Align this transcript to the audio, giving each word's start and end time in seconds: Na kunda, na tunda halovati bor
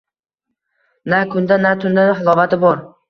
Na 1.13 1.19
kunda, 1.35 1.55
na 1.67 1.77
tunda 1.85 2.07
halovati 2.19 2.61
bor 2.65 2.83